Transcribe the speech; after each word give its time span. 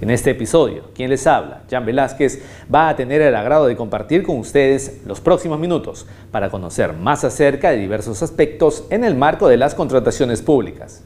En 0.00 0.10
este 0.10 0.30
episodio, 0.30 0.90
quien 0.94 1.08
les 1.08 1.26
habla, 1.26 1.62
Jan 1.70 1.86
Velázquez, 1.86 2.42
va 2.72 2.90
a 2.90 2.96
tener 2.96 3.22
el 3.22 3.34
agrado 3.34 3.66
de 3.66 3.76
compartir 3.76 4.22
con 4.22 4.38
ustedes 4.38 5.00
los 5.06 5.22
próximos 5.22 5.58
minutos 5.58 6.06
para 6.30 6.50
conocer 6.50 6.92
más 6.92 7.24
acerca 7.24 7.70
de 7.70 7.78
diversos 7.78 8.22
aspectos 8.22 8.84
en 8.90 9.04
el 9.04 9.14
marco 9.14 9.48
de 9.48 9.56
las 9.56 9.74
contrataciones 9.74 10.42
públicas. 10.42 11.02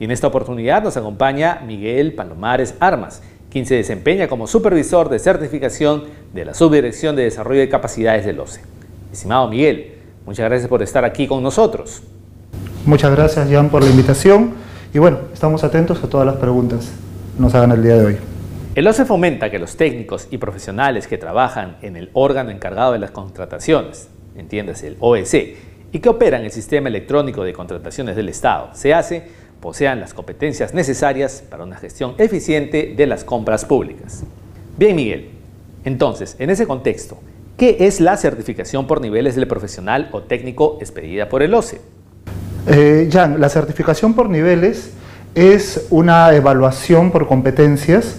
Y 0.00 0.04
en 0.04 0.12
esta 0.12 0.28
oportunidad 0.28 0.82
nos 0.82 0.96
acompaña 0.96 1.60
Miguel 1.66 2.14
Palomares 2.14 2.74
Armas, 2.80 3.22
quien 3.50 3.66
se 3.66 3.74
desempeña 3.74 4.28
como 4.28 4.46
supervisor 4.46 5.10
de 5.10 5.18
certificación 5.18 6.04
de 6.32 6.46
la 6.46 6.54
Subdirección 6.54 7.14
de 7.14 7.24
Desarrollo 7.24 7.60
de 7.60 7.68
Capacidades 7.68 8.24
del 8.24 8.40
OCE. 8.40 8.62
Estimado 9.12 9.46
Miguel, 9.48 9.96
muchas 10.24 10.48
gracias 10.48 10.70
por 10.70 10.82
estar 10.82 11.04
aquí 11.04 11.26
con 11.26 11.42
nosotros. 11.42 12.02
Muchas 12.86 13.14
gracias, 13.14 13.50
Jan, 13.50 13.68
por 13.68 13.84
la 13.84 13.90
invitación. 13.90 14.54
Y 14.94 14.98
bueno, 14.98 15.18
estamos 15.34 15.64
atentos 15.64 16.02
a 16.02 16.08
todas 16.08 16.26
las 16.26 16.36
preguntas 16.36 16.92
nos 17.38 17.54
hagan 17.54 17.72
el 17.72 17.82
día 17.82 17.96
de 17.96 18.04
hoy. 18.04 18.16
El 18.74 18.86
OCE 18.86 19.04
fomenta 19.04 19.50
que 19.50 19.58
los 19.58 19.76
técnicos 19.76 20.28
y 20.30 20.38
profesionales 20.38 21.06
que 21.06 21.18
trabajan 21.18 21.76
en 21.82 21.96
el 21.96 22.10
órgano 22.14 22.50
encargado 22.50 22.92
de 22.92 22.98
las 22.98 23.10
contrataciones, 23.10 24.08
entiéndase 24.34 24.88
el 24.88 24.96
OEC, 25.00 25.56
y 25.92 25.98
que 25.98 26.08
operan 26.08 26.42
el 26.42 26.50
sistema 26.50 26.88
electrónico 26.88 27.44
de 27.44 27.52
contrataciones 27.52 28.16
del 28.16 28.30
Estado, 28.30 28.70
se 28.72 28.94
hace, 28.94 29.24
posean 29.60 30.00
las 30.00 30.14
competencias 30.14 30.72
necesarias 30.72 31.44
para 31.48 31.64
una 31.64 31.76
gestión 31.76 32.14
eficiente 32.16 32.94
de 32.96 33.06
las 33.06 33.24
compras 33.24 33.64
públicas. 33.66 34.24
Bien, 34.78 34.96
Miguel, 34.96 35.28
entonces, 35.84 36.36
en 36.38 36.48
ese 36.48 36.66
contexto, 36.66 37.18
¿qué 37.58 37.76
es 37.80 38.00
la 38.00 38.16
certificación 38.16 38.86
por 38.86 39.02
niveles 39.02 39.36
del 39.36 39.46
profesional 39.46 40.08
o 40.12 40.22
técnico 40.22 40.78
expedida 40.80 41.28
por 41.28 41.42
el 41.42 41.52
OCE? 41.52 41.80
Eh, 42.68 43.08
Jan, 43.12 43.40
la 43.40 43.50
certificación 43.50 44.14
por 44.14 44.30
niveles 44.30 44.92
es 45.34 45.86
una 45.90 46.34
evaluación 46.34 47.10
por 47.10 47.26
competencias 47.26 48.16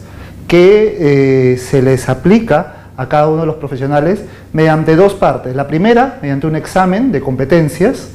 que 0.47 1.53
eh, 1.53 1.58
se 1.58 1.81
les 1.81 2.09
aplica 2.09 2.89
a 2.97 3.09
cada 3.09 3.28
uno 3.28 3.42
de 3.42 3.47
los 3.47 3.56
profesionales 3.56 4.23
mediante 4.52 4.95
dos 4.95 5.14
partes. 5.14 5.56
La 5.56 5.67
primera, 5.67 6.19
mediante 6.22 6.47
un 6.47 6.56
examen 6.56 7.11
de 7.11 7.22
competencias 7.22 8.09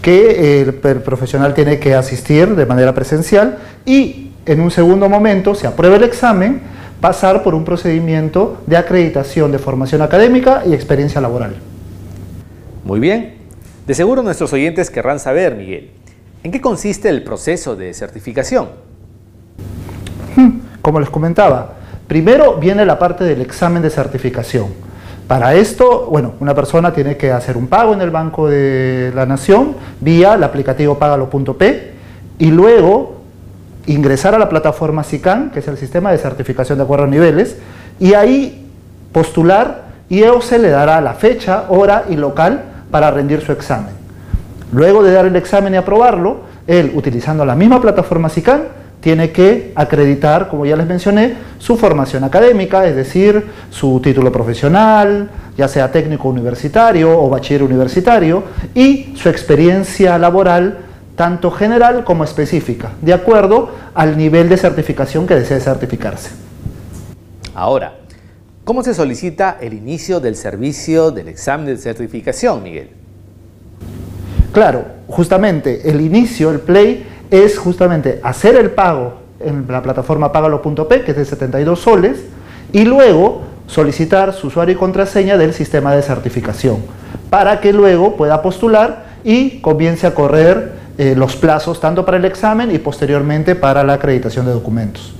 que 0.00 0.62
el, 0.62 0.74
profesional 0.74 1.54
tiene 1.54 1.78
que 1.78 1.94
asistir 1.94 2.56
de 2.56 2.66
manera 2.66 2.92
presencial 2.92 3.58
y 3.86 4.32
en 4.46 4.60
un 4.60 4.70
segundo 4.70 5.08
momento 5.08 5.54
se 5.54 5.66
aprueba 5.66 5.96
el 5.96 6.02
examen, 6.02 6.60
pasar 7.00 7.42
por 7.42 7.54
un 7.54 7.64
procedimiento 7.64 8.62
de 8.66 8.76
acreditación 8.76 9.52
de 9.52 9.58
formación 9.58 10.02
académica 10.02 10.62
y 10.66 10.74
experiencia 10.74 11.20
laboral. 11.20 11.56
Muy 12.84 13.00
bien. 13.00 13.34
De 13.86 13.94
seguro 13.94 14.22
nuestros 14.22 14.52
oyentes 14.52 14.90
querrán 14.90 15.18
saber, 15.20 15.56
Miguel, 15.56 15.90
¿En 16.44 16.50
qué 16.50 16.60
consiste 16.60 17.08
el 17.08 17.22
proceso 17.22 17.76
de 17.76 17.94
certificación? 17.94 18.68
Hmm, 20.34 20.58
como 20.80 20.98
les 20.98 21.08
comentaba, 21.08 21.74
primero 22.08 22.56
viene 22.56 22.84
la 22.84 22.98
parte 22.98 23.22
del 23.22 23.40
examen 23.40 23.80
de 23.80 23.90
certificación. 23.90 24.66
Para 25.28 25.54
esto, 25.54 26.08
bueno, 26.10 26.34
una 26.40 26.52
persona 26.52 26.92
tiene 26.92 27.16
que 27.16 27.30
hacer 27.30 27.56
un 27.56 27.68
pago 27.68 27.94
en 27.94 28.00
el 28.00 28.10
Banco 28.10 28.48
de 28.48 29.12
la 29.14 29.24
Nación 29.24 29.76
vía 30.00 30.34
el 30.34 30.42
aplicativo 30.42 30.98
Pagalo.p 30.98 31.92
y 32.38 32.50
luego 32.50 33.20
ingresar 33.86 34.34
a 34.34 34.38
la 34.38 34.48
plataforma 34.48 35.04
SICAN, 35.04 35.50
que 35.50 35.60
es 35.60 35.68
el 35.68 35.78
sistema 35.78 36.10
de 36.10 36.18
certificación 36.18 36.78
de 36.78 36.84
acuerdo 36.84 37.04
a 37.04 37.08
niveles, 37.08 37.56
y 38.00 38.14
ahí 38.14 38.68
postular 39.12 39.84
y 40.08 40.22
EOC 40.24 40.52
le 40.58 40.70
dará 40.70 41.00
la 41.00 41.14
fecha, 41.14 41.66
hora 41.68 42.04
y 42.08 42.16
local 42.16 42.64
para 42.90 43.12
rendir 43.12 43.40
su 43.42 43.52
examen. 43.52 44.01
Luego 44.72 45.02
de 45.02 45.12
dar 45.12 45.26
el 45.26 45.36
examen 45.36 45.74
y 45.74 45.76
aprobarlo, 45.76 46.40
él, 46.66 46.92
utilizando 46.94 47.44
la 47.44 47.54
misma 47.54 47.80
plataforma 47.80 48.28
SICAN, 48.28 48.62
tiene 49.00 49.30
que 49.32 49.72
acreditar, 49.74 50.48
como 50.48 50.64
ya 50.64 50.76
les 50.76 50.86
mencioné, 50.86 51.34
su 51.58 51.76
formación 51.76 52.24
académica, 52.24 52.86
es 52.86 52.96
decir, 52.96 53.44
su 53.68 54.00
título 54.00 54.32
profesional, 54.32 55.28
ya 55.58 55.68
sea 55.68 55.90
técnico 55.90 56.28
universitario 56.28 57.20
o 57.20 57.28
bachiller 57.28 57.64
universitario, 57.64 58.44
y 58.74 59.12
su 59.16 59.28
experiencia 59.28 60.16
laboral, 60.18 60.78
tanto 61.16 61.50
general 61.50 62.04
como 62.04 62.24
específica, 62.24 62.92
de 63.02 63.12
acuerdo 63.12 63.70
al 63.92 64.16
nivel 64.16 64.48
de 64.48 64.56
certificación 64.56 65.26
que 65.26 65.34
desee 65.34 65.60
certificarse. 65.60 66.30
Ahora, 67.54 67.98
¿cómo 68.64 68.82
se 68.82 68.94
solicita 68.94 69.58
el 69.60 69.74
inicio 69.74 70.20
del 70.20 70.36
servicio 70.36 71.10
del 71.10 71.28
examen 71.28 71.66
de 71.66 71.76
certificación, 71.76 72.62
Miguel? 72.62 73.01
Claro, 74.52 74.84
justamente 75.08 75.90
el 75.90 76.00
inicio, 76.00 76.50
el 76.50 76.60
play, 76.60 77.06
es 77.30 77.58
justamente 77.58 78.20
hacer 78.22 78.56
el 78.56 78.70
pago 78.70 79.14
en 79.40 79.64
la 79.66 79.82
plataforma 79.82 80.30
pagalo.p, 80.30 81.02
que 81.02 81.10
es 81.12 81.16
de 81.16 81.24
72 81.24 81.80
soles, 81.80 82.24
y 82.72 82.84
luego 82.84 83.42
solicitar 83.66 84.34
su 84.34 84.48
usuario 84.48 84.74
y 84.74 84.78
contraseña 84.78 85.38
del 85.38 85.54
sistema 85.54 85.94
de 85.94 86.02
certificación, 86.02 86.78
para 87.30 87.60
que 87.60 87.72
luego 87.72 88.16
pueda 88.16 88.42
postular 88.42 89.06
y 89.24 89.60
comience 89.60 90.06
a 90.06 90.14
correr 90.14 90.72
eh, 90.98 91.14
los 91.16 91.36
plazos 91.36 91.80
tanto 91.80 92.04
para 92.04 92.18
el 92.18 92.26
examen 92.26 92.70
y 92.70 92.78
posteriormente 92.78 93.54
para 93.54 93.82
la 93.82 93.94
acreditación 93.94 94.44
de 94.44 94.52
documentos. 94.52 95.14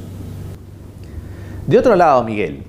De 1.66 1.78
otro 1.78 1.96
lado, 1.96 2.22
Miguel, 2.24 2.64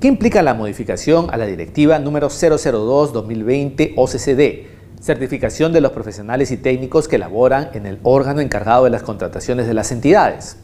¿qué 0.00 0.08
implica 0.08 0.42
la 0.42 0.54
modificación 0.54 1.28
a 1.30 1.36
la 1.36 1.44
directiva 1.44 1.98
número 1.98 2.30
002-2020 2.30 3.92
OCCD? 3.96 4.75
Certificación 5.06 5.72
de 5.72 5.80
los 5.80 5.92
profesionales 5.92 6.50
y 6.50 6.56
técnicos 6.56 7.06
que 7.06 7.16
laboran 7.16 7.70
en 7.74 7.86
el 7.86 8.00
órgano 8.02 8.40
encargado 8.40 8.84
de 8.84 8.90
las 8.90 9.02
contrataciones 9.02 9.68
de 9.68 9.74
las 9.74 9.92
entidades. 9.92 10.56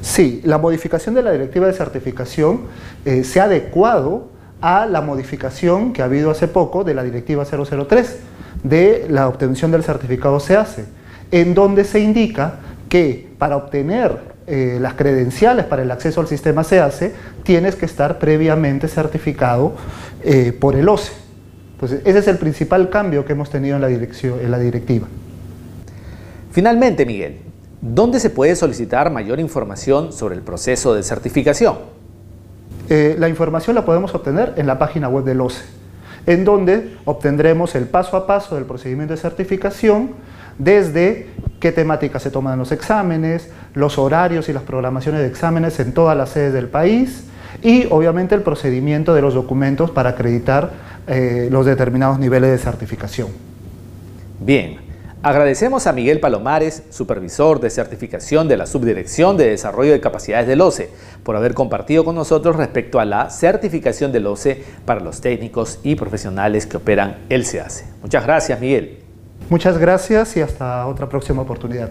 Sí, 0.00 0.40
la 0.44 0.56
modificación 0.56 1.14
de 1.14 1.22
la 1.22 1.30
directiva 1.30 1.66
de 1.66 1.74
certificación 1.74 2.62
eh, 3.04 3.22
se 3.22 3.40
ha 3.40 3.44
adecuado 3.44 4.30
a 4.62 4.86
la 4.86 5.02
modificación 5.02 5.92
que 5.92 6.00
ha 6.00 6.06
habido 6.06 6.30
hace 6.30 6.48
poco 6.48 6.84
de 6.84 6.94
la 6.94 7.02
directiva 7.02 7.44
003 7.44 8.16
de 8.62 9.06
la 9.10 9.28
obtención 9.28 9.70
del 9.70 9.82
certificado 9.82 10.40
se 10.40 10.56
hace, 10.56 10.86
en 11.30 11.52
donde 11.54 11.84
se 11.84 12.00
indica 12.00 12.60
que 12.88 13.28
para 13.38 13.56
obtener 13.56 14.32
eh, 14.46 14.78
las 14.80 14.94
credenciales 14.94 15.66
para 15.66 15.82
el 15.82 15.90
acceso 15.90 16.20
al 16.20 16.28
sistema 16.28 16.64
se 16.64 17.12
tienes 17.42 17.76
que 17.76 17.86
estar 17.86 18.18
previamente 18.18 18.88
certificado 18.88 19.74
eh, 20.22 20.52
por 20.58 20.76
el 20.76 20.88
OCE. 20.88 21.12
Entonces, 21.82 22.06
ese 22.06 22.20
es 22.20 22.28
el 22.28 22.38
principal 22.38 22.90
cambio 22.90 23.24
que 23.24 23.32
hemos 23.32 23.50
tenido 23.50 23.74
en 23.74 23.82
la, 23.82 23.88
dirección, 23.88 24.38
en 24.40 24.52
la 24.52 24.58
directiva. 24.60 25.08
Finalmente, 26.52 27.04
Miguel, 27.04 27.40
¿dónde 27.80 28.20
se 28.20 28.30
puede 28.30 28.54
solicitar 28.54 29.10
mayor 29.10 29.40
información 29.40 30.12
sobre 30.12 30.36
el 30.36 30.42
proceso 30.42 30.94
de 30.94 31.02
certificación? 31.02 31.74
Eh, 32.88 33.16
la 33.18 33.28
información 33.28 33.74
la 33.74 33.84
podemos 33.84 34.14
obtener 34.14 34.52
en 34.58 34.68
la 34.68 34.78
página 34.78 35.08
web 35.08 35.24
del 35.24 35.40
OCE, 35.40 35.64
en 36.26 36.44
donde 36.44 36.94
obtendremos 37.04 37.74
el 37.74 37.88
paso 37.88 38.16
a 38.16 38.28
paso 38.28 38.54
del 38.54 38.64
procedimiento 38.64 39.14
de 39.14 39.20
certificación, 39.20 40.10
desde 40.58 41.30
qué 41.58 41.72
temáticas 41.72 42.22
se 42.22 42.30
toman 42.30 42.60
los 42.60 42.70
exámenes, 42.70 43.50
los 43.74 43.98
horarios 43.98 44.48
y 44.48 44.52
las 44.52 44.62
programaciones 44.62 45.20
de 45.20 45.26
exámenes 45.26 45.80
en 45.80 45.92
todas 45.92 46.16
las 46.16 46.28
sedes 46.28 46.52
del 46.52 46.68
país 46.68 47.24
y 47.60 47.86
obviamente 47.90 48.34
el 48.34 48.42
procedimiento 48.42 49.14
de 49.14 49.22
los 49.22 49.34
documentos 49.34 49.90
para 49.90 50.10
acreditar 50.10 50.91
eh, 51.06 51.48
los 51.50 51.66
determinados 51.66 52.18
niveles 52.18 52.50
de 52.50 52.58
certificación. 52.58 53.28
Bien, 54.40 54.78
agradecemos 55.22 55.86
a 55.86 55.92
Miguel 55.92 56.20
Palomares, 56.20 56.84
supervisor 56.90 57.60
de 57.60 57.70
certificación 57.70 58.48
de 58.48 58.56
la 58.56 58.66
Subdirección 58.66 59.36
de 59.36 59.50
Desarrollo 59.50 59.92
de 59.92 60.00
Capacidades 60.00 60.46
del 60.46 60.60
OCE, 60.60 60.90
por 61.22 61.36
haber 61.36 61.54
compartido 61.54 62.04
con 62.04 62.14
nosotros 62.14 62.56
respecto 62.56 63.00
a 63.00 63.04
la 63.04 63.30
certificación 63.30 64.12
del 64.12 64.26
OCE 64.26 64.64
para 64.84 65.00
los 65.00 65.20
técnicos 65.20 65.80
y 65.82 65.94
profesionales 65.94 66.66
que 66.66 66.76
operan 66.76 67.18
el 67.28 67.44
SEACE. 67.44 67.86
Muchas 68.02 68.24
gracias, 68.24 68.60
Miguel. 68.60 68.98
Muchas 69.50 69.78
gracias 69.78 70.36
y 70.36 70.40
hasta 70.40 70.86
otra 70.86 71.08
próxima 71.08 71.42
oportunidad. 71.42 71.90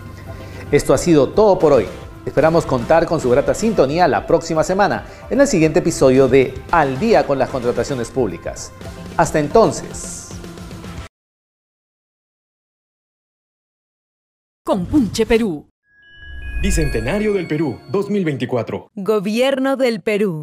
Esto 0.71 0.93
ha 0.93 0.97
sido 0.97 1.27
todo 1.27 1.59
por 1.59 1.73
hoy. 1.73 1.85
Esperamos 2.25 2.65
contar 2.65 3.05
con 3.05 3.19
su 3.19 3.29
grata 3.29 3.53
sintonía 3.53 4.07
la 4.07 4.25
próxima 4.25 4.63
semana 4.63 5.05
en 5.29 5.41
el 5.41 5.47
siguiente 5.47 5.79
episodio 5.79 6.29
de 6.29 6.53
Al 6.71 6.97
día 6.97 7.27
con 7.27 7.37
las 7.37 7.49
contrataciones 7.49 8.09
públicas. 8.09 8.71
Hasta 9.17 9.39
entonces. 9.39 10.29
Compunche 14.63 15.25
Perú. 15.25 15.67
Bicentenario 16.61 17.33
del 17.33 17.47
Perú 17.47 17.77
2024. 17.89 18.91
Gobierno 18.95 19.75
del 19.75 20.01
Perú. 20.01 20.39